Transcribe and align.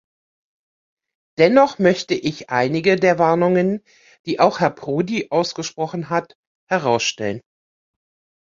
Dennoch 1.37 1.77
möchte 1.77 2.15
ich 2.15 2.49
einige 2.49 2.95
der 2.95 3.19
Warnungen, 3.19 3.83
die 4.25 4.39
auch 4.39 4.59
Herr 4.59 4.71
Prodi 4.71 5.27
ausgesprochen 5.29 6.09
hat, 6.09 6.33
herausstellen. 6.67 7.39